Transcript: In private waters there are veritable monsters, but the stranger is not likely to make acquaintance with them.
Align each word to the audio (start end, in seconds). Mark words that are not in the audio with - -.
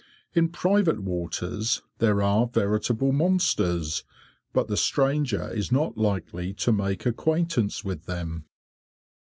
In 0.33 0.49
private 0.49 0.99
waters 1.03 1.83
there 1.99 2.23
are 2.23 2.47
veritable 2.47 3.11
monsters, 3.11 4.03
but 4.51 4.67
the 4.67 4.75
stranger 4.75 5.51
is 5.53 5.71
not 5.71 5.95
likely 5.95 6.55
to 6.55 6.71
make 6.71 7.05
acquaintance 7.05 7.83
with 7.85 8.05
them. 8.07 8.45